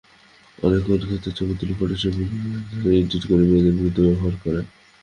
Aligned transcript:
অনেক 0.57 0.81
ক্ষেত্রে 1.01 1.31
ছবি 1.37 1.53
তুলে 1.59 1.73
ফটোশপে 1.79 2.23
এডিট 2.91 3.23
করে 3.29 3.43
মেয়েদের 3.49 3.73
বিরুদ্ধে 3.77 4.01
ব্যবহার 4.05 4.35
করে। 4.43 4.61